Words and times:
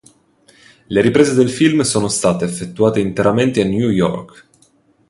Le 0.87 0.99
riprese 0.99 1.35
del 1.35 1.51
film 1.51 1.81
sono 1.81 2.07
state 2.07 2.43
effettuate 2.43 2.99
interamente 2.99 3.61
a 3.61 3.65
New 3.65 3.91
York. 3.91 4.47